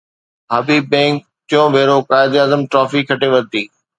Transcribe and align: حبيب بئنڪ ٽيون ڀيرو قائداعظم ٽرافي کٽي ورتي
حبيب 0.53 0.83
بئنڪ 0.91 1.19
ٽيون 1.47 1.67
ڀيرو 1.75 1.97
قائداعظم 2.09 2.61
ٽرافي 2.71 3.01
کٽي 3.09 3.27
ورتي 3.33 3.63